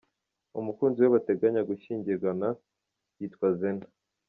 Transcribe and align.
Umukunzi 0.59 0.99
we 1.03 1.07
bateganya 1.15 1.61
gushyingiranwa 1.69 2.49
yitwa 3.17 3.47
Zena. 3.59 3.87